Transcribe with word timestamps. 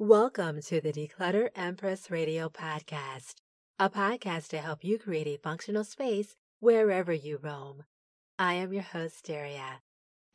Welcome 0.00 0.62
to 0.62 0.80
the 0.80 0.92
Declutter 0.92 1.48
Empress 1.56 2.08
Radio 2.08 2.48
Podcast, 2.48 3.34
a 3.80 3.90
podcast 3.90 4.46
to 4.50 4.58
help 4.58 4.84
you 4.84 4.96
create 4.96 5.26
a 5.26 5.38
functional 5.38 5.82
space 5.82 6.36
wherever 6.60 7.12
you 7.12 7.36
roam. 7.42 7.82
I 8.38 8.54
am 8.54 8.72
your 8.72 8.84
host, 8.84 9.24
Daria, 9.24 9.80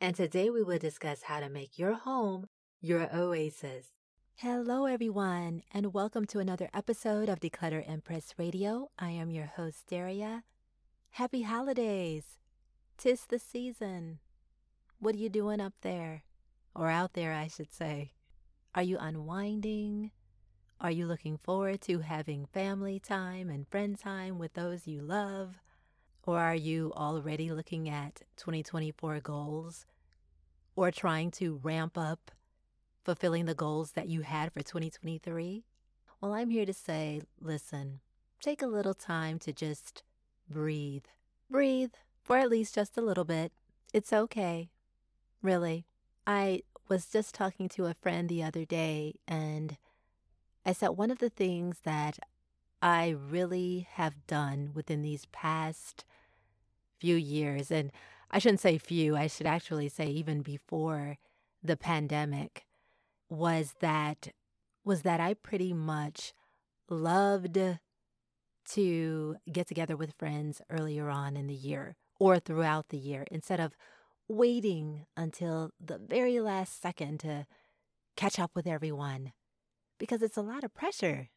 and 0.02 0.14
today 0.14 0.50
we 0.50 0.62
will 0.62 0.78
discuss 0.78 1.22
how 1.22 1.40
to 1.40 1.48
make 1.48 1.78
your 1.78 1.94
home 1.94 2.48
your 2.82 3.08
oasis. 3.16 3.86
Hello, 4.34 4.84
everyone, 4.84 5.62
and 5.72 5.94
welcome 5.94 6.26
to 6.26 6.40
another 6.40 6.68
episode 6.74 7.30
of 7.30 7.40
Declutter 7.40 7.88
Empress 7.88 8.34
Radio. 8.36 8.90
I 8.98 9.12
am 9.12 9.30
your 9.30 9.46
host, 9.56 9.86
Daria. 9.88 10.44
Happy 11.12 11.40
holidays! 11.40 12.36
Tis 12.98 13.24
the 13.24 13.38
season. 13.38 14.18
What 14.98 15.14
are 15.14 15.20
you 15.20 15.30
doing 15.30 15.62
up 15.62 15.72
there? 15.80 16.24
Or 16.76 16.90
out 16.90 17.14
there, 17.14 17.32
I 17.32 17.46
should 17.48 17.72
say. 17.72 18.12
Are 18.76 18.82
you 18.82 18.98
unwinding? 18.98 20.10
Are 20.80 20.90
you 20.90 21.06
looking 21.06 21.38
forward 21.38 21.80
to 21.82 22.00
having 22.00 22.46
family 22.46 22.98
time 22.98 23.48
and 23.48 23.68
friend 23.68 23.96
time 23.96 24.36
with 24.36 24.54
those 24.54 24.88
you 24.88 25.00
love? 25.00 25.60
Or 26.24 26.40
are 26.40 26.56
you 26.56 26.92
already 26.96 27.52
looking 27.52 27.88
at 27.88 28.22
2024 28.36 29.20
goals 29.20 29.86
or 30.74 30.90
trying 30.90 31.30
to 31.32 31.60
ramp 31.62 31.96
up 31.96 32.32
fulfilling 33.04 33.44
the 33.44 33.54
goals 33.54 33.92
that 33.92 34.08
you 34.08 34.22
had 34.22 34.52
for 34.52 34.60
2023? 34.60 35.64
Well, 36.20 36.32
I'm 36.32 36.50
here 36.50 36.66
to 36.66 36.74
say 36.74 37.20
listen, 37.40 38.00
take 38.40 38.60
a 38.60 38.66
little 38.66 38.94
time 38.94 39.38
to 39.40 39.52
just 39.52 40.02
breathe. 40.50 41.04
Breathe 41.48 41.92
for 42.24 42.38
at 42.38 42.50
least 42.50 42.74
just 42.74 42.98
a 42.98 43.02
little 43.02 43.24
bit. 43.24 43.52
It's 43.92 44.12
okay. 44.12 44.70
Really. 45.42 45.86
I 46.26 46.62
was 46.88 47.06
just 47.06 47.34
talking 47.34 47.68
to 47.70 47.86
a 47.86 47.94
friend 47.94 48.28
the 48.28 48.42
other 48.42 48.64
day, 48.64 49.14
and 49.26 49.76
I 50.64 50.72
said 50.72 50.90
one 50.90 51.10
of 51.10 51.18
the 51.18 51.30
things 51.30 51.78
that 51.84 52.18
I 52.82 53.08
really 53.08 53.86
have 53.92 54.26
done 54.26 54.70
within 54.74 55.02
these 55.02 55.26
past 55.26 56.04
few 56.98 57.16
years, 57.16 57.70
and 57.70 57.90
I 58.30 58.38
shouldn't 58.38 58.60
say 58.60 58.78
few, 58.78 59.16
I 59.16 59.26
should 59.26 59.46
actually 59.46 59.88
say 59.88 60.06
even 60.06 60.42
before 60.42 61.18
the 61.62 61.76
pandemic, 61.76 62.66
was 63.28 63.74
that 63.80 64.28
was 64.84 65.02
that 65.02 65.18
I 65.18 65.34
pretty 65.34 65.72
much 65.72 66.34
loved 66.90 67.58
to 68.66 69.36
get 69.50 69.66
together 69.66 69.96
with 69.96 70.14
friends 70.18 70.60
earlier 70.68 71.08
on 71.08 71.36
in 71.36 71.46
the 71.46 71.54
year 71.54 71.96
or 72.18 72.38
throughout 72.38 72.88
the 72.88 72.98
year 72.98 73.26
instead 73.30 73.60
of 73.60 73.76
waiting 74.28 75.06
until 75.16 75.70
the 75.80 75.98
very 75.98 76.40
last 76.40 76.80
second 76.80 77.20
to 77.20 77.46
catch 78.16 78.38
up 78.38 78.52
with 78.54 78.66
everyone 78.66 79.32
because 79.98 80.22
it's 80.22 80.36
a 80.36 80.42
lot 80.42 80.64
of 80.64 80.74
pressure. 80.74 81.28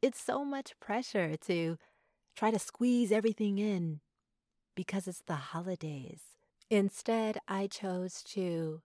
It's 0.00 0.20
so 0.20 0.44
much 0.44 0.78
pressure 0.80 1.36
to 1.46 1.78
try 2.36 2.50
to 2.50 2.58
squeeze 2.58 3.12
everything 3.12 3.58
in 3.58 4.00
because 4.74 5.06
it's 5.06 5.22
the 5.26 5.34
holidays. 5.34 6.20
Instead, 6.70 7.38
I 7.46 7.66
chose 7.66 8.22
to 8.30 8.80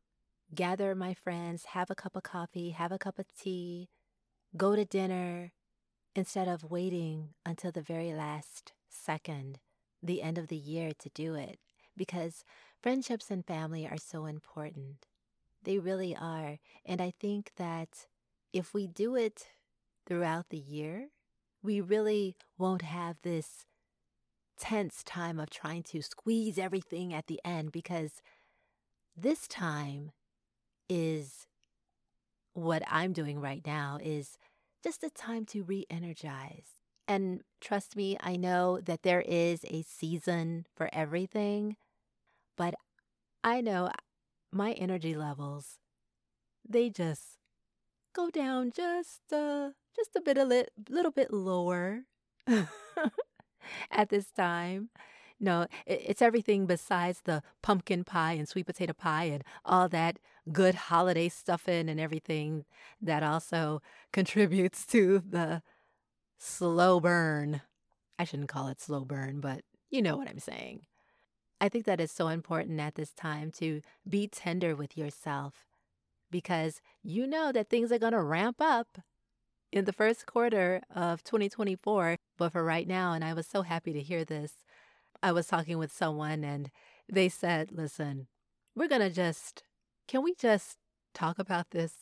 gather 0.53 0.93
my 0.95 1.13
friends, 1.13 1.65
have 1.65 1.89
a 1.89 1.95
cup 1.95 2.15
of 2.15 2.23
coffee, 2.23 2.71
have 2.71 2.91
a 2.91 2.97
cup 2.97 3.19
of 3.19 3.25
tea, 3.35 3.89
go 4.55 4.75
to 4.75 4.85
dinner, 4.85 5.53
instead 6.17 6.47
of 6.47 6.63
waiting 6.63 7.29
until 7.45 7.71
the 7.71 7.81
very 7.81 8.11
last 8.11 8.73
second, 8.89 9.59
the 10.01 10.23
end 10.23 10.37
of 10.39 10.47
the 10.47 10.57
year 10.57 10.91
to 10.97 11.09
do 11.13 11.35
it. 11.35 11.59
Because 11.95 12.43
friendships 12.81 13.31
and 13.31 13.45
family 13.45 13.87
are 13.87 13.97
so 13.97 14.25
important. 14.25 15.05
They 15.63 15.79
really 15.79 16.15
are. 16.15 16.57
And 16.85 17.01
I 17.01 17.11
think 17.19 17.51
that 17.57 18.07
if 18.53 18.73
we 18.73 18.87
do 18.87 19.15
it 19.15 19.47
throughout 20.05 20.49
the 20.49 20.57
year, 20.57 21.09
we 21.61 21.81
really 21.81 22.35
won't 22.57 22.83
have 22.83 23.17
this 23.21 23.65
tense 24.57 25.03
time 25.03 25.39
of 25.39 25.49
trying 25.49 25.83
to 25.83 26.01
squeeze 26.01 26.57
everything 26.57 27.13
at 27.13 27.27
the 27.27 27.39
end 27.45 27.71
because 27.71 28.21
this 29.15 29.47
time 29.47 30.11
is 30.89 31.47
what 32.53 32.83
I'm 32.87 33.13
doing 33.13 33.39
right 33.39 33.61
now 33.65 33.99
is 34.01 34.37
just 34.83 35.03
a 35.03 35.09
time 35.09 35.45
to 35.47 35.63
re 35.63 35.85
energize. 35.89 36.67
And 37.07 37.41
trust 37.61 37.95
me, 37.95 38.17
I 38.19 38.35
know 38.35 38.79
that 38.81 39.03
there 39.03 39.21
is 39.21 39.63
a 39.65 39.83
season 39.83 40.65
for 40.75 40.89
everything, 40.91 41.77
but 42.57 42.75
I 43.43 43.61
know 43.61 43.91
my 44.51 44.73
energy 44.73 45.15
levels, 45.15 45.79
they 46.67 46.89
just 46.89 47.37
go 48.13 48.29
down 48.29 48.71
just 48.75 49.21
uh, 49.31 49.69
just 49.95 50.15
a 50.15 50.21
bit 50.21 50.37
a 50.37 50.45
li- 50.45 50.67
little 50.89 51.11
bit 51.11 51.31
lower 51.31 52.03
at 53.91 54.09
this 54.09 54.31
time. 54.31 54.89
No, 55.39 55.67
it's 55.85 56.21
everything 56.21 56.65
besides 56.65 57.21
the 57.23 57.43
pumpkin 57.61 58.03
pie 58.03 58.33
and 58.33 58.49
sweet 58.49 58.65
potato 58.65 58.93
pie 58.93 59.25
and 59.25 59.43
all 59.63 59.87
that 59.89 60.17
good 60.51 60.73
holiday 60.73 61.29
stuffing 61.29 61.89
and 61.89 61.99
everything 61.99 62.65
that 62.99 63.21
also 63.21 63.81
contributes 64.11 64.85
to 64.87 65.21
the 65.27 65.61
slow 66.39 66.99
burn. 66.99 67.61
I 68.17 68.23
shouldn't 68.23 68.49
call 68.49 68.67
it 68.67 68.81
slow 68.81 69.05
burn, 69.05 69.41
but 69.41 69.61
you 69.91 70.01
know 70.01 70.17
what 70.17 70.27
I'm 70.27 70.39
saying. 70.39 70.81
I 71.59 71.69
think 71.69 71.85
that 71.85 71.99
is 71.99 72.11
so 72.11 72.27
important 72.27 72.79
at 72.79 72.95
this 72.95 73.13
time 73.13 73.51
to 73.53 73.81
be 74.07 74.27
tender 74.27 74.75
with 74.75 74.97
yourself 74.97 75.65
because 76.29 76.81
you 77.03 77.25
know 77.25 77.51
that 77.51 77.69
things 77.69 77.91
are 77.91 77.99
going 77.99 78.13
to 78.13 78.21
ramp 78.21 78.57
up 78.59 78.99
in 79.71 79.85
the 79.85 79.93
first 79.93 80.25
quarter 80.25 80.81
of 80.93 81.23
2024. 81.23 82.17
But 82.37 82.51
for 82.51 82.63
right 82.63 82.87
now, 82.87 83.13
and 83.13 83.23
I 83.23 83.33
was 83.33 83.47
so 83.47 83.63
happy 83.63 83.93
to 83.93 84.01
hear 84.01 84.23
this 84.23 84.63
I 85.21 85.31
was 85.31 85.47
talking 85.47 85.77
with 85.77 85.91
someone 85.91 86.43
and 86.43 86.69
they 87.11 87.29
said, 87.29 87.71
listen, 87.71 88.27
we're 88.75 88.87
going 88.87 89.01
to 89.01 89.09
just, 89.09 89.63
can 90.07 90.23
we 90.23 90.33
just 90.35 90.77
talk 91.13 91.39
about 91.39 91.71
this 91.71 91.93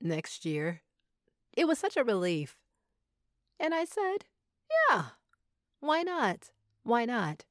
next 0.00 0.44
year? 0.44 0.82
It 1.52 1.66
was 1.66 1.78
such 1.78 1.96
a 1.96 2.04
relief. 2.04 2.56
And 3.58 3.74
I 3.74 3.84
said, 3.84 4.26
yeah, 4.90 5.02
why 5.80 6.02
not? 6.02 6.50
Why 6.82 7.04
not? 7.04 7.44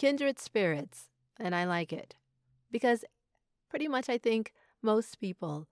Kindred 0.00 0.38
spirits. 0.38 1.10
And 1.38 1.54
I 1.54 1.66
like 1.66 1.92
it 1.92 2.14
because 2.70 3.04
pretty 3.68 3.86
much 3.86 4.08
I 4.08 4.16
think 4.16 4.54
most 4.82 5.20
people 5.20 5.68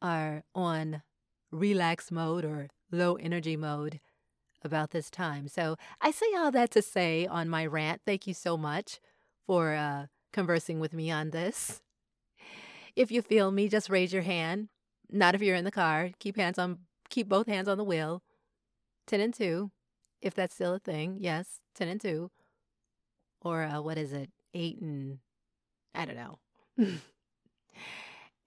are 0.00 0.42
on 0.54 1.02
relax 1.50 2.10
mode 2.10 2.46
or 2.46 2.68
low 2.90 3.16
energy 3.16 3.58
mode 3.58 4.00
about 4.64 4.92
this 4.92 5.10
time. 5.10 5.48
So 5.48 5.76
I 6.00 6.12
say 6.12 6.32
all 6.34 6.50
that 6.52 6.70
to 6.70 6.80
say 6.80 7.26
on 7.26 7.50
my 7.50 7.66
rant, 7.66 8.00
thank 8.06 8.26
you 8.26 8.32
so 8.32 8.56
much 8.56 9.00
for 9.46 9.74
uh, 9.74 10.06
conversing 10.32 10.80
with 10.80 10.94
me 10.94 11.10
on 11.10 11.28
this. 11.28 11.82
If 12.96 13.12
you 13.12 13.20
feel 13.20 13.50
me, 13.50 13.68
just 13.68 13.90
raise 13.90 14.14
your 14.14 14.22
hand. 14.22 14.68
Not 15.10 15.34
if 15.34 15.42
you're 15.42 15.56
in 15.56 15.66
the 15.66 15.70
car. 15.70 16.12
Keep 16.18 16.38
hands 16.38 16.58
on, 16.58 16.78
keep 17.10 17.28
both 17.28 17.46
hands 17.46 17.68
on 17.68 17.76
the 17.76 17.84
wheel. 17.84 18.22
Ten 19.06 19.20
and 19.20 19.34
two, 19.34 19.72
if 20.22 20.32
that's 20.32 20.54
still 20.54 20.72
a 20.72 20.78
thing. 20.78 21.18
Yes, 21.20 21.60
ten 21.74 21.88
and 21.88 22.00
two, 22.00 22.30
or 23.42 23.62
uh, 23.64 23.80
what 23.80 23.98
is 23.98 24.12
it? 24.12 24.30
Eight 24.54 24.80
and 24.80 25.18
I 25.94 26.04
don't 26.04 26.16
know. 26.16 26.38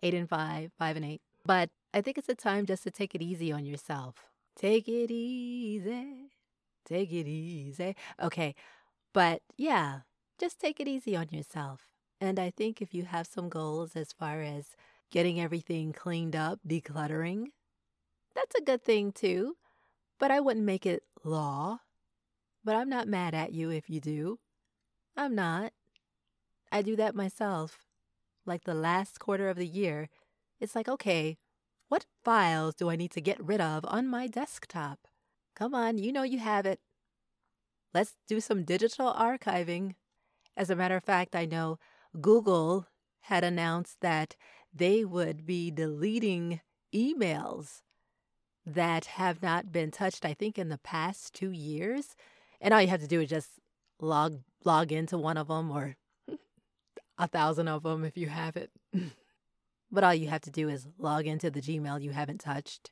eight 0.03 0.13
and 0.13 0.29
five, 0.29 0.71
five 0.77 0.95
and 0.95 1.05
eight. 1.05 1.21
But 1.45 1.69
I 1.93 2.01
think 2.01 2.17
it's 2.17 2.29
a 2.29 2.35
time 2.35 2.65
just 2.65 2.83
to 2.83 2.91
take 2.91 3.15
it 3.15 3.21
easy 3.21 3.51
on 3.51 3.65
yourself 3.65 4.31
Take 4.55 4.87
it 4.87 5.11
easy. 5.11 6.31
Take 6.85 7.11
it 7.11 7.27
easy. 7.27 7.95
Okay. 8.21 8.55
But 9.13 9.41
yeah, 9.57 10.01
just 10.39 10.59
take 10.59 10.79
it 10.79 10.87
easy 10.87 11.15
on 11.15 11.29
yourself. 11.31 11.87
And 12.19 12.39
I 12.39 12.51
think 12.51 12.81
if 12.81 12.93
you 12.93 13.05
have 13.05 13.27
some 13.27 13.49
goals 13.49 13.95
as 13.95 14.13
far 14.13 14.41
as 14.41 14.75
getting 15.09 15.41
everything 15.41 15.91
cleaned 15.93 16.35
up, 16.35 16.59
decluttering, 16.67 17.47
that's 18.35 18.55
a 18.55 18.63
good 18.63 18.83
thing 18.83 19.11
too. 19.11 19.55
But 20.19 20.31
I 20.31 20.39
wouldn't 20.39 20.65
make 20.65 20.85
it 20.85 21.03
law. 21.23 21.79
But 22.63 22.75
I'm 22.75 22.89
not 22.89 23.07
mad 23.07 23.33
at 23.33 23.53
you 23.53 23.71
if 23.71 23.89
you 23.89 23.99
do. 23.99 24.37
I'm 25.15 25.35
not. 25.35 25.73
I 26.71 26.81
do 26.81 26.95
that 26.95 27.15
myself. 27.15 27.85
Like 28.45 28.63
the 28.63 28.73
last 28.73 29.19
quarter 29.19 29.49
of 29.49 29.57
the 29.57 29.67
year, 29.67 30.09
it's 30.59 30.75
like, 30.75 30.87
okay, 30.87 31.37
what 31.89 32.05
files 32.23 32.75
do 32.75 32.89
I 32.89 32.95
need 32.95 33.11
to 33.11 33.21
get 33.21 33.43
rid 33.43 33.61
of 33.61 33.83
on 33.85 34.07
my 34.07 34.27
desktop? 34.27 35.07
Come 35.55 35.75
on, 35.75 35.97
you 35.97 36.11
know 36.11 36.23
you 36.23 36.39
have 36.39 36.65
it. 36.65 36.79
Let's 37.93 38.15
do 38.27 38.39
some 38.39 38.63
digital 38.63 39.13
archiving. 39.13 39.95
As 40.55 40.69
a 40.69 40.75
matter 40.75 40.95
of 40.95 41.03
fact, 41.03 41.35
I 41.35 41.45
know 41.45 41.77
Google 42.19 42.87
had 43.21 43.43
announced 43.43 43.97
that 44.01 44.35
they 44.73 45.03
would 45.03 45.45
be 45.45 45.69
deleting 45.69 46.61
emails 46.93 47.81
that 48.65 49.05
have 49.05 49.41
not 49.41 49.71
been 49.71 49.91
touched, 49.91 50.25
I 50.25 50.33
think, 50.33 50.57
in 50.57 50.69
the 50.69 50.77
past 50.77 51.33
two 51.33 51.51
years. 51.51 52.15
And 52.59 52.73
all 52.73 52.81
you 52.81 52.87
have 52.87 53.01
to 53.01 53.07
do 53.07 53.21
is 53.21 53.29
just 53.29 53.49
log 53.99 54.39
log 54.63 54.91
into 54.91 55.17
one 55.17 55.37
of 55.37 55.47
them 55.47 55.71
or 55.71 55.95
a 57.17 57.27
thousand 57.27 57.67
of 57.67 57.83
them 57.83 58.03
if 58.03 58.17
you 58.17 58.27
have 58.27 58.55
it. 58.55 58.71
But 59.93 60.05
all 60.05 60.15
you 60.15 60.29
have 60.29 60.41
to 60.43 60.51
do 60.51 60.69
is 60.69 60.87
log 60.97 61.27
into 61.27 61.51
the 61.51 61.61
Gmail 61.61 62.01
you 62.01 62.11
haven't 62.11 62.39
touched 62.39 62.91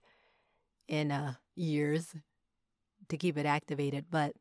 in 0.85 1.11
uh, 1.11 1.35
years 1.55 2.13
to 3.07 3.17
keep 3.17 3.37
it 3.37 3.45
activated. 3.45 4.07
But 4.11 4.33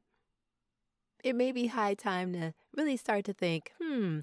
it 1.22 1.36
may 1.36 1.52
be 1.52 1.68
high 1.68 1.94
time 1.94 2.32
to 2.32 2.54
really 2.76 2.96
start 2.96 3.24
to 3.26 3.32
think, 3.32 3.72
hmm, 3.80 4.20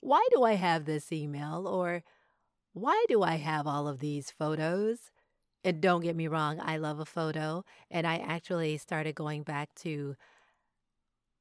why 0.00 0.26
do 0.32 0.42
I 0.42 0.54
have 0.54 0.84
this 0.84 1.10
email? 1.12 1.66
Or 1.66 2.02
why 2.74 3.04
do 3.08 3.22
I 3.22 3.36
have 3.36 3.66
all 3.66 3.88
of 3.88 4.00
these 4.00 4.30
photos? 4.30 5.10
And 5.64 5.80
don't 5.80 6.02
get 6.02 6.14
me 6.14 6.28
wrong, 6.28 6.60
I 6.60 6.76
love 6.76 7.00
a 7.00 7.04
photo. 7.04 7.64
And 7.90 8.06
I 8.06 8.16
actually 8.18 8.76
started 8.76 9.14
going 9.14 9.42
back 9.44 9.74
to 9.76 10.14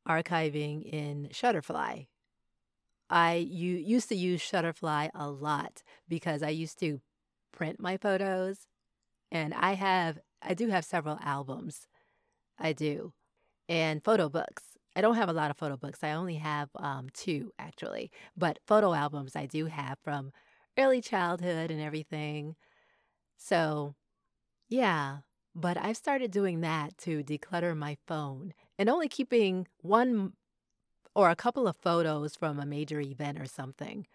archiving 0.07 0.83
in 0.83 1.29
Shutterfly. 1.31 2.07
I 3.09 3.35
you, 3.35 3.75
used 3.75 4.09
to 4.09 4.15
use 4.15 4.41
Shutterfly 4.41 5.09
a 5.15 5.29
lot 5.29 5.83
because 6.07 6.43
I 6.43 6.49
used 6.49 6.79
to 6.79 7.01
print 7.51 7.79
my 7.79 7.97
photos. 7.97 8.67
And 9.31 9.53
I 9.53 9.73
have, 9.73 10.19
I 10.41 10.53
do 10.53 10.67
have 10.67 10.85
several 10.85 11.17
albums. 11.21 11.87
I 12.59 12.73
do. 12.73 13.13
And 13.69 14.03
photo 14.03 14.29
books. 14.29 14.63
I 14.95 15.01
don't 15.01 15.15
have 15.15 15.29
a 15.29 15.33
lot 15.33 15.51
of 15.51 15.57
photo 15.57 15.77
books. 15.77 15.99
I 16.01 16.13
only 16.13 16.35
have 16.35 16.69
um, 16.75 17.07
two, 17.13 17.51
actually. 17.59 18.09
But 18.35 18.59
photo 18.65 18.93
albums 18.93 19.35
I 19.35 19.45
do 19.45 19.65
have 19.65 19.99
from 20.03 20.31
early 20.77 21.01
childhood 21.01 21.69
and 21.69 21.81
everything. 21.81 22.55
So, 23.37 23.95
yeah, 24.69 25.17
but 25.53 25.77
I've 25.77 25.97
started 25.97 26.31
doing 26.31 26.61
that 26.61 26.97
to 26.99 27.23
declutter 27.23 27.75
my 27.75 27.97
phone 28.07 28.53
and 28.77 28.89
only 28.89 29.07
keeping 29.07 29.67
one 29.81 30.33
or 31.15 31.29
a 31.29 31.35
couple 31.35 31.67
of 31.67 31.75
photos 31.75 32.35
from 32.35 32.59
a 32.59 32.65
major 32.65 32.99
event 33.01 33.39
or 33.39 33.45
something. 33.45 34.05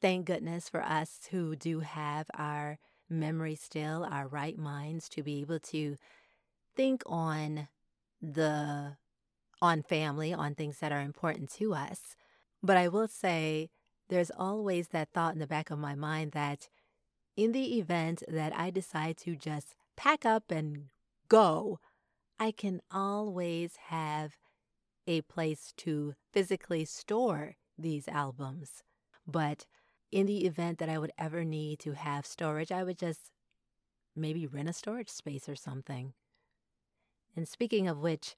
Thank 0.00 0.26
goodness 0.26 0.68
for 0.68 0.82
us 0.82 1.20
who 1.30 1.56
do 1.56 1.80
have 1.80 2.30
our 2.36 2.78
memory 3.08 3.54
still, 3.54 4.06
our 4.08 4.28
right 4.28 4.58
minds 4.58 5.08
to 5.10 5.22
be 5.22 5.40
able 5.40 5.58
to 5.58 5.96
think 6.76 7.02
on 7.06 7.68
the 8.20 8.96
on 9.60 9.82
family, 9.82 10.32
on 10.32 10.54
things 10.54 10.78
that 10.78 10.92
are 10.92 11.00
important 11.00 11.50
to 11.54 11.74
us. 11.74 12.16
But 12.62 12.76
I 12.76 12.88
will 12.88 13.08
say 13.08 13.70
there's 14.08 14.30
always 14.30 14.88
that 14.88 15.10
thought 15.12 15.32
in 15.32 15.40
the 15.40 15.46
back 15.46 15.70
of 15.70 15.78
my 15.78 15.94
mind 15.94 16.32
that 16.32 16.68
in 17.36 17.52
the 17.52 17.78
event 17.78 18.22
that 18.28 18.56
I 18.56 18.70
decide 18.70 19.16
to 19.18 19.34
just 19.36 19.74
pack 19.96 20.24
up 20.24 20.50
and 20.50 20.86
go, 21.28 21.78
I 22.38 22.50
can 22.50 22.80
always 22.90 23.76
have 23.88 24.38
a 25.06 25.22
place 25.22 25.72
to 25.78 26.14
physically 26.32 26.84
store 26.84 27.56
these 27.78 28.08
albums. 28.08 28.82
But 29.26 29.66
in 30.10 30.26
the 30.26 30.44
event 30.44 30.78
that 30.78 30.88
I 30.88 30.98
would 30.98 31.12
ever 31.18 31.44
need 31.44 31.78
to 31.80 31.92
have 31.92 32.26
storage, 32.26 32.72
I 32.72 32.84
would 32.84 32.98
just 32.98 33.30
maybe 34.16 34.46
rent 34.46 34.68
a 34.68 34.72
storage 34.72 35.10
space 35.10 35.48
or 35.48 35.56
something. 35.56 36.14
And 37.36 37.48
speaking 37.48 37.88
of 37.88 37.98
which, 37.98 38.36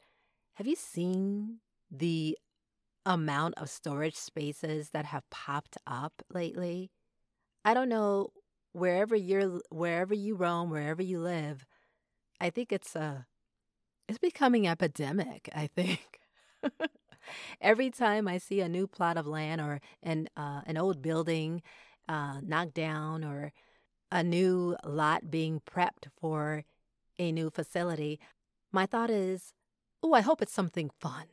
have 0.54 0.66
you 0.66 0.76
seen 0.76 1.58
the 1.90 2.38
amount 3.06 3.54
of 3.56 3.70
storage 3.70 4.16
spaces 4.16 4.90
that 4.90 5.06
have 5.06 5.31
popped 5.31 5.78
up 5.87 6.22
lately. 6.28 6.90
I 7.64 7.72
don't 7.72 7.88
know 7.88 8.32
wherever 8.72 9.14
you're 9.14 9.60
wherever 9.70 10.12
you 10.12 10.34
roam, 10.34 10.70
wherever 10.70 11.02
you 11.02 11.20
live. 11.20 11.64
I 12.40 12.50
think 12.50 12.72
it's 12.72 12.96
a 12.96 13.26
it's 14.08 14.19
becoming 14.19 14.67
epidemic, 14.67 15.49
I 15.55 15.69
think. 15.69 16.20
Every 17.61 17.91
time 17.91 18.29
I 18.29 18.38
see 18.38 18.61
a 18.61 18.69
new 18.69 18.87
plot 18.87 19.17
of 19.17 19.26
land 19.26 19.61
or 19.61 19.81
an 20.03 20.29
uh, 20.37 20.61
an 20.67 20.76
old 20.76 21.03
building 21.03 21.62
uh, 22.08 22.41
knocked 22.43 22.75
down 22.75 23.25
or 23.25 23.53
a 24.12 24.23
new 24.23 24.76
lot 24.85 25.31
being 25.31 25.61
prepped 25.69 26.08
for 26.20 26.64
a 27.19 27.32
new 27.32 27.50
facility, 27.50 28.20
my 28.73 28.87
thought 28.87 29.11
is, 29.11 29.55
oh, 30.03 30.12
I 30.12 30.20
hope 30.20 30.41
it's 30.41 30.52
something 30.52 30.91
fun. 31.00 31.25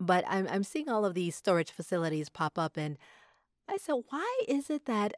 But 0.00 0.24
I'm 0.26 0.48
I'm 0.48 0.64
seeing 0.64 0.88
all 0.88 1.04
of 1.04 1.14
these 1.14 1.36
storage 1.36 1.70
facilities 1.70 2.30
pop 2.30 2.58
up 2.58 2.76
and 2.76 2.96
I 3.68 3.76
said, 3.76 3.96
why 4.08 4.42
is 4.48 4.70
it 4.70 4.86
that 4.86 5.14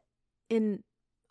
in 0.49 0.83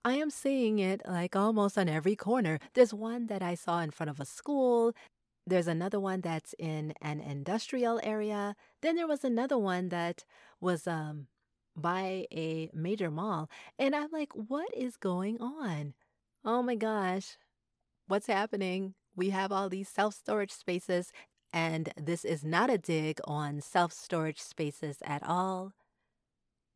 I 0.05 0.15
am 0.15 0.31
seeing 0.31 0.79
it 0.79 1.03
like 1.07 1.35
almost 1.35 1.77
on 1.77 1.89
every 1.89 2.15
corner. 2.15 2.61
There's 2.75 2.95
one 2.95 3.27
that 3.27 3.43
I 3.43 3.57
saw 3.57 3.81
in 3.81 3.91
front 3.91 4.09
of 4.11 4.21
a 4.21 4.25
school. 4.25 4.95
There's 5.47 5.69
another 5.69 6.01
one 6.01 6.21
that's 6.23 6.55
in 6.59 6.93
an 7.01 7.21
industrial 7.21 8.01
area. 8.03 8.57
Then 8.83 8.97
there 8.97 9.07
was 9.07 9.25
another 9.25 9.57
one 9.57 9.91
that 9.91 10.25
was 10.61 10.87
um, 10.89 11.29
by 11.77 12.27
a 12.33 12.71
major 12.75 13.11
mall. 13.11 13.49
And 13.79 13.95
I'm 13.95 14.09
like, 14.13 14.33
what 14.33 14.69
is 14.77 14.97
going 14.97 15.41
on? 15.41 15.95
Oh 16.45 16.63
my 16.63 16.75
gosh, 16.75 17.37
what's 18.09 18.27
happening? 18.27 18.95
We 19.15 19.31
have 19.31 19.53
all 19.53 19.69
these 19.69 19.89
self 19.89 20.15
storage 20.15 20.53
spaces 20.53 21.13
and 21.53 21.93
this 21.97 22.25
is 22.25 22.45
not 22.45 22.71
a 22.71 22.79
dig 22.79 23.21
on 23.25 23.61
self 23.61 23.93
storage 23.93 24.41
spaces 24.41 24.99
at 25.05 25.23
all 25.23 25.73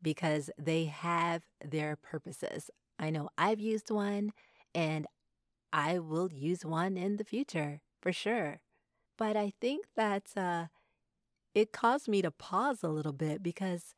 because 0.03 0.51
they 0.59 0.85
have 0.87 1.43
their 1.65 1.97
purposes. 1.97 2.71
I 2.99 3.11
know 3.11 3.31
I've 3.37 3.61
used 3.61 3.91
one 3.91 4.33
and 4.75 5.07
I 5.73 5.99
will 5.99 6.31
use 6.33 6.65
one 6.65 6.97
in 6.97 7.17
the 7.17 7.25
future 7.25 7.81
for 8.01 8.13
sure. 8.13 8.61
But 9.19 9.37
I 9.37 9.53
think 9.61 9.87
that 9.97 10.31
uh, 10.37 10.67
it 11.55 11.73
caused 11.73 12.09
me 12.09 12.23
to 12.23 12.31
pause 12.31 12.83
a 12.83 12.89
little 12.89 13.13
bit 13.13 13.43
because 13.43 13.95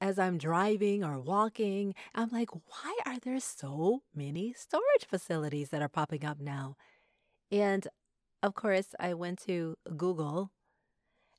as 0.00 0.18
I'm 0.18 0.36
driving 0.36 1.04
or 1.04 1.18
walking, 1.18 1.94
I'm 2.14 2.28
like, 2.30 2.50
why 2.52 2.98
are 3.06 3.18
there 3.18 3.40
so 3.40 4.02
many 4.14 4.52
storage 4.52 5.06
facilities 5.08 5.70
that 5.70 5.82
are 5.82 5.88
popping 5.88 6.24
up 6.24 6.40
now? 6.40 6.76
And 7.50 7.86
of 8.42 8.54
course, 8.54 8.94
I 9.00 9.14
went 9.14 9.38
to 9.46 9.76
Google 9.96 10.50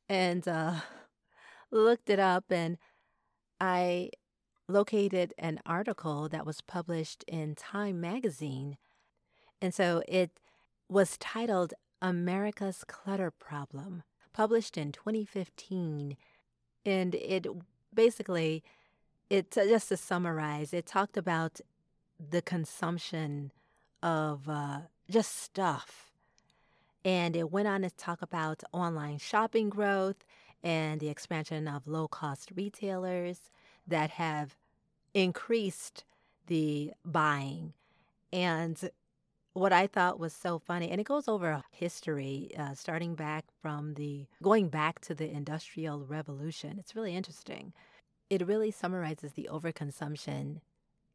and 0.10 0.48
uh, 0.48 0.76
looked 1.72 2.10
it 2.10 2.20
up, 2.20 2.46
and 2.50 2.78
I 3.60 4.10
located 4.68 5.34
an 5.38 5.60
article 5.66 6.28
that 6.30 6.46
was 6.46 6.62
published 6.62 7.24
in 7.28 7.54
Time 7.54 8.02
magazine. 8.02 8.78
And 9.62 9.74
so 9.74 10.02
it 10.08 10.32
was 10.90 11.18
titled 11.18 11.74
America's 12.02 12.84
Clutter 12.84 13.32
Problem, 13.32 14.04
published 14.34 14.78
in 14.78 14.92
2015. 14.92 16.18
And 16.86 17.16
it 17.16 17.48
basically, 17.94 18.64
it 19.30 19.52
just 19.52 19.90
to 19.90 19.98
summarize, 19.98 20.74
it 20.74 20.86
talked 20.86 21.18
about 21.18 21.60
the 22.20 22.42
consumption 22.42 23.52
of 24.04 24.48
uh, 24.48 24.82
just 25.10 25.36
stuff 25.36 26.06
and 27.06 27.36
it 27.36 27.52
went 27.52 27.68
on 27.68 27.84
to 27.84 27.92
talk 27.92 28.24
about 28.24 28.64
online 28.74 29.20
shopping 29.20 29.70
growth 29.70 30.26
and 30.64 31.00
the 31.00 31.08
expansion 31.08 31.68
of 31.68 31.88
low 31.88 32.08
cost 32.08 32.52
retailers 32.56 33.52
that 33.88 34.10
have 34.10 34.58
increased 35.14 36.04
the 36.48 36.92
buying. 37.06 37.74
And 38.34 38.90
what 39.56 39.74
I 39.74 39.88
thought 39.88 40.20
was 40.20 40.34
so 40.34 40.60
funny, 40.60 40.90
and 40.92 41.02
it 41.02 41.06
goes 41.08 41.28
over 41.28 41.64
history, 41.72 42.52
uh, 42.58 42.76
starting 42.76 43.16
back 43.16 43.46
from 43.62 43.96
the 43.96 44.28
going 44.44 44.70
back 44.70 45.00
to 45.02 45.16
the 45.16 45.30
Industrial 45.30 46.06
Revolution. 46.06 46.78
It's 46.78 46.96
really 46.96 47.16
interesting. 47.16 47.74
It 48.30 48.46
really 48.46 48.70
summarizes 48.70 49.34
the 49.34 49.50
overconsumption 49.52 50.60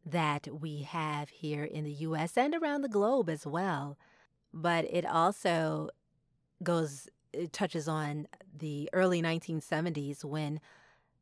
that 0.04 0.48
we 0.60 0.82
have 0.82 1.28
here 1.28 1.64
in 1.64 1.84
the 1.84 1.92
US 1.92 2.36
and 2.36 2.54
around 2.54 2.82
the 2.82 2.88
globe 2.88 3.28
as 3.28 3.46
well 3.46 3.96
but 4.52 4.84
it 4.90 5.06
also 5.06 5.90
goes 6.62 7.08
it 7.32 7.52
touches 7.52 7.86
on 7.86 8.26
the 8.58 8.90
early 8.92 9.22
1970s 9.22 10.24
when 10.24 10.60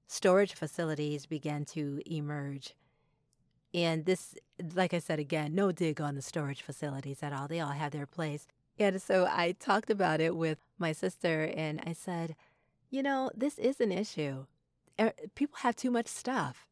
storage 0.06 0.54
facilities 0.54 1.26
began 1.26 1.66
to 1.66 2.00
emerge. 2.06 2.74
And 3.74 4.06
this, 4.06 4.34
like 4.74 4.94
I 4.94 4.98
said 4.98 5.18
again, 5.18 5.54
no 5.54 5.72
dig 5.72 6.00
on 6.00 6.14
the 6.14 6.22
storage 6.22 6.62
facilities 6.62 7.22
at 7.22 7.32
all. 7.32 7.48
They 7.48 7.60
all 7.60 7.70
have 7.72 7.92
their 7.92 8.06
place. 8.06 8.46
And 8.78 9.00
so 9.02 9.28
I 9.30 9.52
talked 9.52 9.90
about 9.90 10.20
it 10.20 10.36
with 10.36 10.58
my 10.78 10.92
sister 10.92 11.52
and 11.54 11.82
I 11.86 11.92
said, 11.92 12.36
you 12.90 13.02
know, 13.02 13.30
this 13.36 13.58
is 13.58 13.80
an 13.80 13.92
issue. 13.92 14.46
Er, 15.00 15.12
people 15.34 15.58
have 15.60 15.76
too 15.76 15.90
much 15.90 16.06
stuff. 16.06 16.66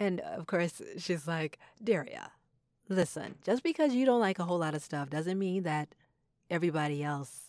And 0.00 0.20
of 0.20 0.46
course, 0.46 0.82
she's 0.98 1.26
like, 1.26 1.58
Daria, 1.82 2.32
Listen, 2.88 3.34
just 3.44 3.62
because 3.62 3.94
you 3.94 4.06
don't 4.06 4.20
like 4.20 4.38
a 4.38 4.44
whole 4.44 4.58
lot 4.58 4.74
of 4.74 4.82
stuff 4.82 5.10
doesn't 5.10 5.38
mean 5.38 5.64
that 5.64 5.88
everybody 6.48 7.02
else 7.02 7.46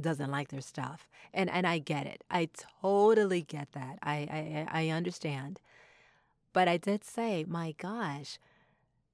doesn't 0.00 0.30
like 0.30 0.48
their 0.48 0.60
stuff. 0.60 1.08
And 1.34 1.50
and 1.50 1.66
I 1.66 1.78
get 1.78 2.06
it. 2.06 2.22
I 2.30 2.48
totally 2.80 3.42
get 3.42 3.72
that. 3.72 3.98
I 4.02 4.66
I, 4.70 4.84
I 4.86 4.88
understand. 4.90 5.60
But 6.52 6.68
I 6.68 6.76
did 6.76 7.04
say, 7.04 7.44
my 7.46 7.74
gosh. 7.78 8.38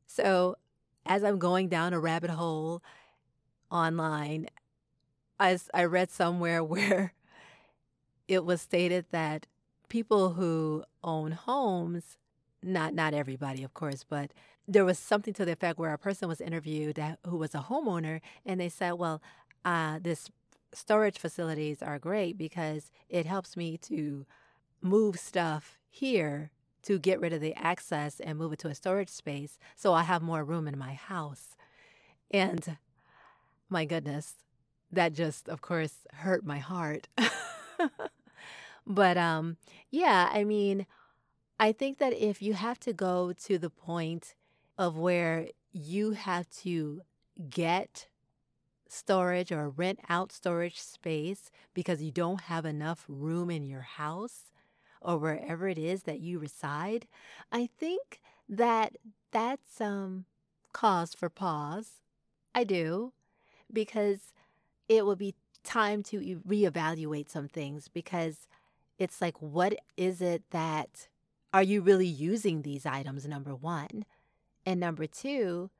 So 0.06 0.56
as 1.04 1.22
I'm 1.22 1.38
going 1.38 1.68
down 1.68 1.92
a 1.92 2.00
rabbit 2.00 2.30
hole 2.30 2.82
online, 3.70 4.48
as 5.38 5.68
I 5.74 5.84
read 5.84 6.10
somewhere 6.10 6.64
where 6.72 7.12
it 8.28 8.44
was 8.44 8.60
stated 8.60 9.06
that 9.10 9.46
people 9.88 10.30
who 10.34 10.84
own 11.04 11.32
homes 11.32 12.16
not 12.62 12.94
not 12.94 13.14
everybody, 13.14 13.62
of 13.62 13.74
course, 13.74 14.04
but 14.08 14.32
there 14.66 14.84
was 14.84 14.98
something 14.98 15.32
to 15.34 15.44
the 15.44 15.52
effect 15.52 15.78
where 15.78 15.92
a 15.92 15.98
person 15.98 16.26
was 16.26 16.40
interviewed 16.40 16.98
who 17.24 17.36
was 17.36 17.54
a 17.54 17.66
homeowner, 17.68 18.20
and 18.44 18.60
they 18.60 18.68
said, 18.68 18.92
"Well, 18.92 19.22
uh, 19.64 20.00
this 20.02 20.30
storage 20.72 21.18
facilities 21.18 21.82
are 21.82 21.98
great 21.98 22.36
because 22.36 22.90
it 23.08 23.24
helps 23.26 23.56
me 23.56 23.76
to 23.78 24.26
move 24.82 25.18
stuff 25.18 25.78
here 25.88 26.50
to 26.86 26.98
get 26.98 27.20
rid 27.20 27.32
of 27.32 27.40
the 27.40 27.54
excess 27.56 28.20
and 28.20 28.38
move 28.38 28.52
it 28.52 28.58
to 28.60 28.68
a 28.68 28.74
storage 28.74 29.08
space, 29.08 29.58
so 29.76 29.94
I 29.94 30.02
have 30.02 30.22
more 30.22 30.44
room 30.44 30.68
in 30.68 30.78
my 30.78 30.94
house." 30.94 31.56
And 32.30 32.78
my 33.68 33.84
goodness, 33.84 34.34
that 34.92 35.12
just, 35.12 35.48
of 35.48 35.60
course, 35.60 36.06
hurt 36.14 36.44
my 36.44 36.58
heart. 36.58 37.08
but 38.86 39.16
um, 39.16 39.56
yeah, 39.90 40.30
I 40.32 40.44
mean 40.44 40.86
I 41.58 41.72
think 41.72 41.98
that 41.98 42.12
if 42.12 42.42
you 42.42 42.54
have 42.54 42.78
to 42.80 42.92
go 42.92 43.32
to 43.44 43.58
the 43.58 43.70
point 43.70 44.34
of 44.76 44.96
where 44.98 45.48
you 45.72 46.12
have 46.12 46.48
to 46.62 47.00
get 47.48 48.08
storage 48.88 49.50
or 49.50 49.70
rent 49.70 50.00
out 50.08 50.32
storage 50.32 50.80
space 50.80 51.50
because 51.74 52.02
you 52.02 52.10
don't 52.10 52.42
have 52.42 52.64
enough 52.64 53.04
room 53.08 53.50
in 53.50 53.64
your 53.64 53.80
house 53.82 54.52
or 55.00 55.18
wherever 55.18 55.68
it 55.68 55.78
is 55.78 56.02
that 56.04 56.20
you 56.20 56.38
reside, 56.38 57.06
I 57.52 57.68
think 57.78 58.20
that 58.48 58.96
that's 59.32 59.80
um 59.80 60.24
cause 60.72 61.14
for 61.14 61.28
pause. 61.28 62.00
I 62.54 62.64
do 62.64 63.12
because 63.72 64.32
it 64.88 65.04
will 65.04 65.16
be 65.16 65.34
time 65.64 66.02
to 66.04 66.40
reevaluate 66.46 67.28
some 67.28 67.48
things 67.48 67.88
because 67.88 68.46
it's 68.98 69.20
like 69.20 69.40
what 69.42 69.74
is 69.96 70.20
it 70.20 70.42
that 70.50 71.08
are 71.52 71.62
you 71.62 71.80
really 71.80 72.06
using 72.06 72.62
these 72.62 72.84
items? 72.84 73.26
Number 73.26 73.54
one. 73.54 74.04
And 74.66 74.80
number 74.80 75.06
two, 75.06 75.70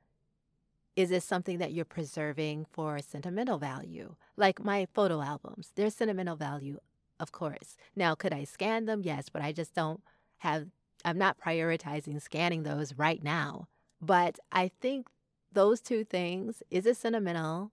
is 0.95 1.11
it 1.11 1.23
something 1.23 1.59
that 1.59 1.73
you're 1.73 1.85
preserving 1.85 2.67
for 2.73 2.99
sentimental 3.01 3.59
value? 3.59 4.15
Like 4.37 4.65
my 4.65 4.87
photo 4.95 5.21
albums, 5.21 5.73
they're 5.75 5.91
sentimental 5.91 6.37
value, 6.37 6.79
of 7.19 7.33
course. 7.33 7.77
Now, 7.95 8.15
could 8.15 8.33
I 8.33 8.45
scan 8.45 8.85
them? 8.87 9.03
Yes, 9.03 9.29
but 9.29 9.43
I 9.43 9.53
just 9.53 9.75
don't 9.75 10.01
have, 10.39 10.67
I'm 11.05 11.19
not 11.19 11.39
prioritizing 11.41 12.21
scanning 12.21 12.63
those 12.63 12.95
right 12.95 13.23
now. 13.23 13.69
But 14.01 14.39
I 14.53 14.71
think 14.81 15.07
those 15.53 15.81
two 15.81 16.05
things 16.05 16.63
is 16.71 16.85
it 16.85 16.97
sentimental 16.97 17.71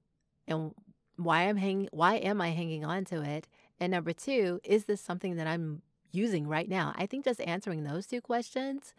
and 0.47 0.73
why 1.17 1.43
I'm 1.43 1.57
hanging 1.57 1.89
why 1.91 2.15
am 2.15 2.41
I 2.41 2.51
hanging 2.51 2.85
on 2.85 3.05
to 3.05 3.21
it? 3.21 3.47
And 3.79 3.91
number 3.91 4.13
two, 4.13 4.61
is 4.63 4.85
this 4.85 5.01
something 5.01 5.35
that 5.35 5.47
I'm 5.47 5.81
using 6.11 6.47
right 6.47 6.69
now? 6.69 6.93
I 6.95 7.05
think 7.05 7.25
just 7.25 7.41
answering 7.41 7.83
those 7.83 8.07
two 8.07 8.21
questions 8.21 8.93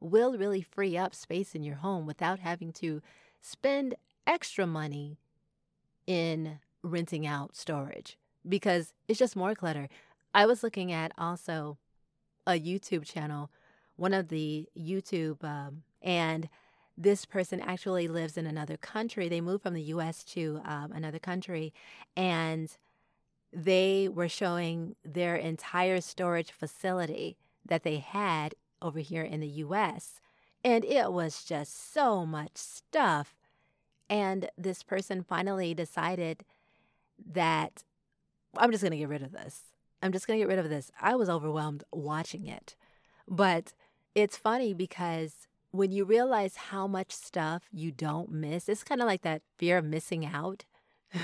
will 0.00 0.36
really 0.36 0.62
free 0.62 0.96
up 0.96 1.14
space 1.14 1.54
in 1.54 1.62
your 1.62 1.76
home 1.76 2.06
without 2.06 2.38
having 2.38 2.72
to 2.74 3.02
spend 3.40 3.94
extra 4.26 4.66
money 4.66 5.18
in 6.06 6.58
renting 6.82 7.26
out 7.26 7.56
storage 7.56 8.16
because 8.48 8.92
it's 9.08 9.18
just 9.18 9.36
more 9.36 9.54
clutter. 9.54 9.88
I 10.34 10.46
was 10.46 10.62
looking 10.62 10.92
at 10.92 11.12
also 11.18 11.78
a 12.46 12.52
YouTube 12.52 13.04
channel, 13.04 13.50
one 13.96 14.14
of 14.14 14.28
the 14.28 14.68
YouTube, 14.78 15.44
um, 15.44 15.82
and 16.00 16.48
this 16.96 17.24
person 17.24 17.60
actually 17.60 18.08
lives 18.08 18.36
in 18.36 18.46
another 18.46 18.76
country. 18.76 19.28
They 19.28 19.40
moved 19.40 19.62
from 19.62 19.74
the 19.74 19.82
US 19.82 20.24
to 20.24 20.60
um, 20.64 20.92
another 20.92 21.18
country, 21.18 21.72
and 22.16 22.76
they 23.52 24.08
were 24.08 24.28
showing 24.28 24.96
their 25.04 25.36
entire 25.36 26.00
storage 26.00 26.50
facility 26.50 27.36
that 27.64 27.82
they 27.82 27.98
had 27.98 28.54
over 28.80 28.98
here 28.98 29.22
in 29.22 29.40
the 29.40 29.46
US. 29.46 30.20
And 30.64 30.84
it 30.84 31.12
was 31.12 31.44
just 31.44 31.92
so 31.92 32.24
much 32.24 32.56
stuff. 32.56 33.34
And 34.08 34.50
this 34.56 34.82
person 34.82 35.22
finally 35.22 35.74
decided 35.74 36.44
that 37.32 37.84
I'm 38.56 38.70
just 38.70 38.82
going 38.82 38.92
to 38.92 38.98
get 38.98 39.08
rid 39.08 39.22
of 39.22 39.32
this. 39.32 39.62
I'm 40.02 40.12
just 40.12 40.26
going 40.26 40.38
to 40.38 40.42
get 40.42 40.48
rid 40.48 40.58
of 40.58 40.68
this. 40.68 40.90
I 41.00 41.14
was 41.14 41.28
overwhelmed 41.28 41.84
watching 41.92 42.46
it. 42.46 42.76
But 43.28 43.72
it's 44.14 44.36
funny 44.36 44.74
because 44.74 45.46
when 45.70 45.90
you 45.90 46.04
realize 46.04 46.56
how 46.56 46.86
much 46.86 47.12
stuff 47.12 47.64
you 47.72 47.90
don't 47.90 48.30
miss, 48.30 48.68
it's 48.68 48.84
kind 48.84 49.00
of 49.00 49.06
like 49.06 49.22
that 49.22 49.42
fear 49.58 49.78
of 49.78 49.84
missing 49.84 50.26
out. 50.26 50.64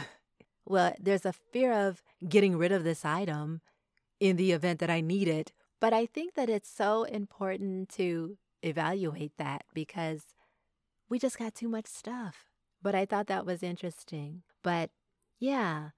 well, 0.64 0.94
there's 0.99 1.26
a 1.26 1.32
fear 1.32 1.73
of 1.73 2.02
getting 2.26 2.56
rid 2.56 2.73
of 2.73 2.85
this 2.85 3.04
item 3.04 3.61
in 4.20 4.37
the 4.37 4.52
event 4.52 4.80
that 4.80 4.90
I 4.90 5.00
need 5.00 5.28
it. 5.28 5.52
But 5.80 5.92
I 5.92 6.06
think 6.06 6.35
that 6.35 6.49
it's 6.49 6.68
so 6.68 7.04
important 7.04 7.88
to 7.90 8.37
evaluate 8.62 9.32
that 9.38 9.64
because 9.75 10.35
we 11.08 11.18
just 11.18 11.38
got 11.38 11.54
too 11.54 11.68
much 11.68 11.87
stuff. 11.87 12.47
But 12.82 12.94
I 12.94 13.04
thought 13.04 13.26
that 13.26 13.47
was 13.47 13.62
interesting. 13.62 14.42
But 14.62 14.90
yeah. 15.38 15.90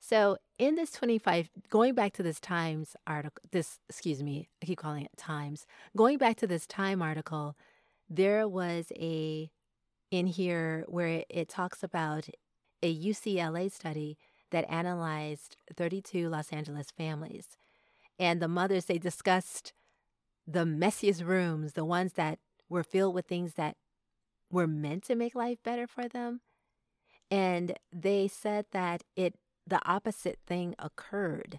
So 0.00 0.38
in 0.58 0.76
this 0.76 0.90
25, 0.92 1.50
going 1.68 1.94
back 1.94 2.12
to 2.14 2.22
this 2.22 2.40
Times 2.40 2.96
article, 3.06 3.42
this, 3.50 3.78
excuse 3.88 4.22
me, 4.22 4.48
I 4.62 4.66
keep 4.66 4.78
calling 4.78 5.04
it 5.04 5.10
Times. 5.16 5.66
Going 5.96 6.18
back 6.18 6.36
to 6.36 6.46
this 6.46 6.66
Time 6.66 7.02
article, 7.02 7.56
there 8.08 8.48
was 8.48 8.92
a, 8.96 9.50
in 10.10 10.26
here 10.26 10.84
where 10.88 11.24
it 11.28 11.48
talks 11.48 11.82
about 11.82 12.28
a 12.82 12.96
UCLA 12.96 13.70
study 13.70 14.16
that 14.50 14.70
analyzed 14.70 15.56
32 15.76 16.28
Los 16.28 16.52
Angeles 16.52 16.90
families. 16.90 17.56
And 18.18 18.40
the 18.40 18.48
mothers, 18.48 18.86
they 18.86 18.98
discussed 18.98 19.72
the 20.46 20.64
messiest 20.64 21.24
rooms, 21.24 21.74
the 21.74 21.84
ones 21.84 22.14
that 22.14 22.38
were 22.68 22.82
filled 22.82 23.14
with 23.14 23.26
things 23.26 23.54
that 23.54 23.76
were 24.50 24.66
meant 24.66 25.04
to 25.04 25.14
make 25.14 25.34
life 25.34 25.58
better 25.62 25.86
for 25.86 26.08
them. 26.08 26.40
And 27.30 27.78
they 27.92 28.28
said 28.28 28.66
that 28.72 29.02
it 29.14 29.34
the 29.68 29.80
opposite 29.88 30.38
thing 30.46 30.74
occurred 30.78 31.58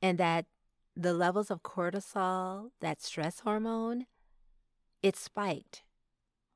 and 0.00 0.18
that 0.18 0.46
the 0.94 1.14
levels 1.14 1.50
of 1.50 1.62
cortisol, 1.62 2.70
that 2.80 3.00
stress 3.00 3.40
hormone, 3.40 4.06
it 5.02 5.16
spiked 5.16 5.82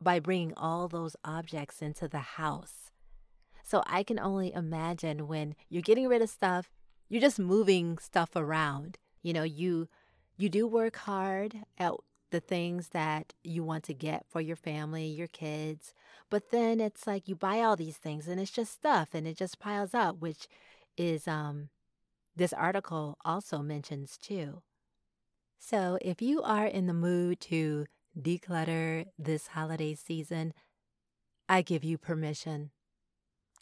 by 0.01 0.21
bringing 0.21 0.53
all 0.57 0.89
those 0.89 1.17
objects 1.25 1.81
into 1.81 2.07
the 2.07 2.19
house. 2.19 2.91
So 3.63 3.83
I 3.87 4.03
can 4.03 4.19
only 4.19 4.53
imagine 4.53 5.27
when 5.27 5.55
you're 5.69 5.83
getting 5.83 6.09
rid 6.09 6.23
of 6.23 6.29
stuff, 6.29 6.71
you're 7.09 7.21
just 7.21 7.39
moving 7.39 7.99
stuff 7.99 8.37
around. 8.37 8.99
You 9.23 9.33
know, 9.33 9.43
you 9.43 9.89
you 10.37 10.49
do 10.51 10.67
work 10.67 10.97
hard 10.97 11.57
at 11.79 11.95
the 12.31 12.41
things 12.41 12.89
that 12.89 13.35
you 13.45 13.63
want 13.63 13.85
to 13.85 13.95
get 13.95 14.27
for 14.29 14.41
your 14.41 14.57
family, 14.57 15.07
your 15.07 15.29
kids, 15.29 15.95
but 16.31 16.51
then 16.51 16.81
it's 16.81 17.07
like 17.07 17.29
you 17.29 17.37
buy 17.37 17.61
all 17.61 17.77
these 17.77 17.97
things 17.97 18.27
and 18.27 18.41
it's 18.41 18.51
just 18.51 18.73
stuff 18.73 19.11
and 19.13 19.27
it 19.27 19.37
just 19.37 19.59
piles 19.61 19.95
up, 19.95 20.19
which 20.19 20.49
is 20.97 21.29
um 21.29 21.69
this 22.35 22.53
article 22.53 23.17
also 23.25 23.59
mentions 23.59 24.19
too. 24.19 24.63
So, 25.59 25.99
if 26.03 26.21
you 26.21 26.43
are 26.43 26.67
in 26.67 26.87
the 26.87 26.93
mood 26.95 27.41
to 27.43 27.87
declutter 28.19 29.07
this 29.19 29.49
holiday 29.49 29.95
season, 29.95 30.53
I 31.49 31.63
give 31.63 31.83
you 31.85 31.97
permission 31.97 32.71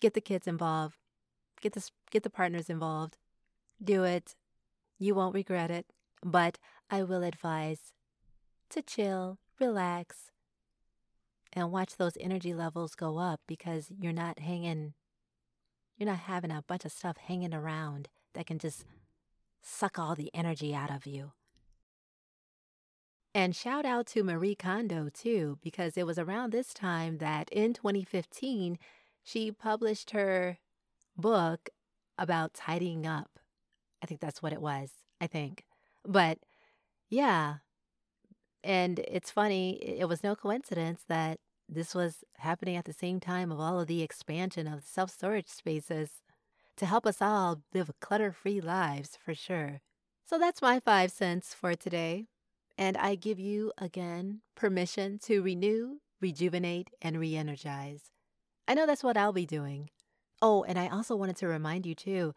get 0.05 0.13
the 0.13 0.21
kids 0.21 0.47
involved, 0.47 0.99
get 1.63 1.73
the 1.73 1.89
get 2.11 2.23
the 2.25 2.29
partners 2.29 2.69
involved. 2.69 3.17
Do 3.83 4.05
it. 4.05 4.35
You 4.99 5.15
won't 5.15 5.35
regret 5.35 5.71
it, 5.71 5.87
but 6.23 6.59
I 6.91 7.03
will 7.03 7.23
advise 7.23 7.94
to 8.75 8.83
chill, 8.83 9.39
relax, 9.61 10.31
and 11.53 11.71
watch 11.71 11.97
those 11.97 12.17
energy 12.21 12.53
levels 12.53 12.95
go 12.95 13.19
up 13.19 13.41
because 13.47 13.91
you're 14.01 14.13
not 14.13 14.41
hanging 14.41 14.95
you're 15.97 16.09
not 16.09 16.19
having 16.19 16.51
a 16.51 16.65
bunch 16.67 16.85
of 16.85 16.91
stuff 16.91 17.17
hanging 17.17 17.55
around 17.55 18.09
that 18.35 18.47
can 18.47 18.59
just 18.59 18.85
suck 19.63 19.97
all 19.97 20.17
the 20.17 20.31
energy 20.35 20.75
out 20.75 20.91
of 20.91 21.07
you. 21.07 21.31
And 23.33 23.55
shout 23.55 23.87
out 23.87 24.07
to 24.09 24.25
Marie 24.25 24.57
Kondo 24.57 25.09
too, 25.09 25.59
because 25.63 25.97
it 25.97 26.05
was 26.05 26.19
around 26.19 26.51
this 26.51 26.75
time 26.75 27.19
that 27.19 27.49
in 27.51 27.75
2015 27.75 28.77
she 29.23 29.53
published 29.53 30.11
her 30.11 30.59
book 31.17 31.71
about 32.19 32.55
tidying 32.55 33.07
up. 33.07 33.39
I 34.03 34.07
think 34.07 34.21
that's 34.21 34.43
what 34.43 34.53
it 34.53 34.61
was. 34.61 34.91
I 35.21 35.29
think. 35.29 35.65
But 36.05 36.39
yeah. 37.09 37.57
And 38.65 39.01
it's 39.01 39.31
funny, 39.31 39.75
it 39.83 40.09
was 40.09 40.25
no 40.25 40.35
coincidence 40.35 41.03
that 41.09 41.39
this 41.69 41.95
was 41.95 42.25
happening 42.39 42.77
at 42.77 42.87
the 42.87 42.93
same 42.95 43.21
time 43.21 43.53
of 43.53 43.61
all 43.61 43.81
of 43.81 43.87
the 43.89 44.03
expansion 44.03 44.67
of 44.67 44.85
self 44.85 45.11
storage 45.11 45.49
spaces 45.49 46.23
to 46.77 46.87
help 46.87 47.07
us 47.07 47.23
all 47.23 47.63
live 47.75 47.91
clutter 48.01 48.33
free 48.33 48.61
lives 48.61 49.19
for 49.23 49.35
sure. 49.35 49.81
So 50.27 50.39
that's 50.39 50.63
my 50.63 50.81
five 50.81 51.13
cents 51.13 51.55
for 51.55 51.75
today. 51.75 52.27
And 52.79 52.97
I 52.97 53.15
give 53.15 53.39
you 53.39 53.73
again 53.79 54.41
permission 54.57 55.19
to 55.25 55.43
renew, 55.43 55.99
rejuvenate, 56.21 56.91
and 57.03 57.19
re 57.21 57.37
energize. 57.37 58.11
I 58.67 58.75
know 58.75 58.87
that's 58.87 59.05
what 59.05 59.17
I'll 59.17 59.33
be 59.33 59.47
doing. 59.47 59.91
Oh, 60.43 60.65
and 60.65 60.79
I 60.79 60.89
also 60.89 61.17
wanted 61.17 61.37
to 61.37 61.49
remind 61.49 61.87
you 61.87 61.95
too 61.95 62.35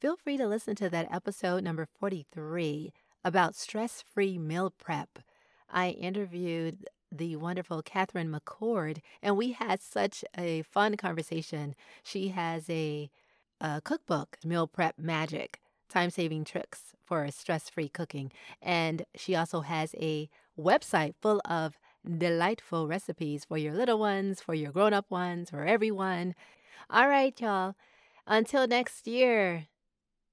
feel 0.00 0.16
free 0.16 0.38
to 0.38 0.48
listen 0.48 0.74
to 0.76 0.88
that 0.90 1.12
episode 1.12 1.64
number 1.64 1.86
43 1.86 2.92
about 3.24 3.54
stress 3.54 4.02
free 4.02 4.38
meal 4.38 4.70
prep. 4.70 5.18
I 5.70 5.90
interviewed 5.90 6.86
the 7.12 7.36
wonderful 7.36 7.82
Catherine 7.82 8.32
McCord, 8.32 8.98
and 9.22 9.36
we 9.36 9.52
had 9.52 9.80
such 9.80 10.24
a 10.36 10.62
fun 10.62 10.96
conversation. 10.96 11.74
She 12.02 12.28
has 12.28 12.68
a, 12.70 13.10
a 13.60 13.80
cookbook, 13.80 14.38
Meal 14.44 14.66
Prep 14.66 14.98
Magic 14.98 15.60
Time 15.88 16.10
Saving 16.10 16.44
Tricks 16.44 16.94
for 17.04 17.28
Stress 17.30 17.68
Free 17.68 17.88
Cooking. 17.88 18.30
And 18.62 19.04
she 19.16 19.34
also 19.34 19.62
has 19.62 19.94
a 19.98 20.28
website 20.58 21.14
full 21.20 21.40
of 21.44 21.78
delightful 22.18 22.86
recipes 22.86 23.44
for 23.44 23.58
your 23.58 23.74
little 23.74 23.98
ones, 23.98 24.40
for 24.40 24.54
your 24.54 24.72
grown 24.72 24.92
up 24.92 25.10
ones, 25.10 25.50
for 25.50 25.64
everyone. 25.64 26.34
All 26.88 27.08
right, 27.08 27.38
y'all. 27.40 27.74
Until 28.26 28.66
next 28.66 29.06
year, 29.06 29.66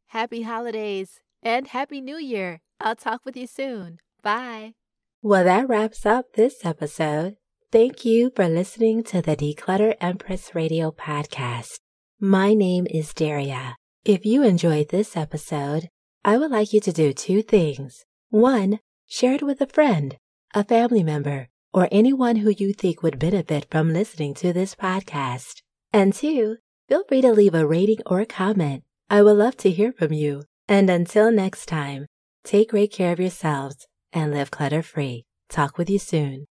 happy 0.08 0.44
holidays 0.44 1.22
and 1.42 1.68
happy 1.68 2.02
new 2.02 2.18
year. 2.18 2.62
I'll 2.80 2.96
talk 2.96 3.26
with 3.26 3.36
you 3.36 3.48
soon. 3.48 4.00
Bye. 4.22 4.76
Well, 5.28 5.44
that 5.44 5.68
wraps 5.68 6.06
up 6.06 6.36
this 6.36 6.64
episode. 6.64 7.36
Thank 7.70 8.06
you 8.06 8.32
for 8.34 8.48
listening 8.48 9.04
to 9.12 9.22
the 9.22 9.36
Declutter 9.36 9.94
Empress 10.00 10.56
Radio 10.56 10.90
podcast. 10.90 11.82
My 12.18 12.54
name 12.54 12.88
is 12.90 13.14
Daria. 13.14 13.76
If 14.06 14.26
you 14.26 14.42
enjoyed 14.44 14.88
this 14.88 15.18
episode, 15.18 15.90
I 16.24 16.38
would 16.38 16.50
like 16.50 16.72
you 16.72 16.80
to 16.80 16.94
do 16.94 17.12
two 17.12 17.42
things. 17.42 18.06
One, 18.30 18.80
share 19.06 19.34
it 19.34 19.44
with 19.44 19.60
a 19.60 19.68
friend, 19.68 20.16
a 20.54 20.64
family 20.64 21.04
member, 21.04 21.50
or 21.74 21.90
anyone 21.92 22.38
who 22.38 22.52
you 22.52 22.72
think 22.72 23.04
would 23.04 23.20
benefit 23.20 23.68
from 23.70 23.92
listening 23.92 24.34
to 24.36 24.54
this 24.54 24.76
podcast. 24.76 25.62
And 25.92 26.14
two, 26.14 26.56
feel 26.88 27.04
free 27.04 27.20
to 27.20 27.34
leave 27.34 27.54
a 27.54 27.68
rating 27.68 28.00
or 28.06 28.22
a 28.22 28.26
comment. 28.26 28.86
I 29.10 29.24
would 29.24 29.36
love 29.36 29.58
to 29.58 29.72
hear 29.72 29.92
from 29.92 30.14
you. 30.14 30.46
And 30.70 30.90
until 30.90 31.34
next 31.34 31.66
time, 31.66 32.06
take 32.46 32.70
great 32.70 32.94
care 32.94 33.12
of 33.12 33.20
yourselves 33.20 33.88
and 34.18 34.32
live 34.32 34.50
clutter 34.50 34.82
free. 34.82 35.26
Talk 35.50 35.78
with 35.78 35.90
you 35.90 36.00
soon. 36.00 36.48